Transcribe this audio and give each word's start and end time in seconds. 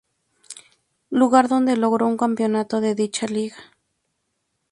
Lugar 1.11 1.47
donde 1.47 1.77
logró 1.77 2.07
un 2.07 2.17
campeonato 2.17 2.81
de 2.81 2.95
dicha 2.95 3.27
liga. 3.27 3.57